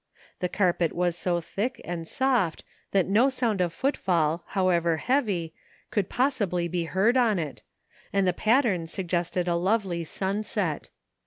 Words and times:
The 0.39 0.49
carpet 0.49 0.93
was 0.93 1.15
so 1.15 1.39
thick 1.41 1.79
and 1.85 2.07
soft 2.07 2.63
that 2.89 3.05
no 3.05 3.29
sound 3.29 3.61
of 3.61 3.71
footfall, 3.71 4.43
however 4.47 4.97
heavy, 4.97 5.53
could 5.91 6.09
possibly 6.09 6.67
be 6.67 6.85
heard 6.85 7.15
on 7.17 7.37
it, 7.37 7.61
and 8.11 8.25
the 8.25 8.33
pattern 8.33 8.87
suggested 8.87 9.47
a 9.47 9.53
lovely 9.55 10.03
sunset. 10.03 10.89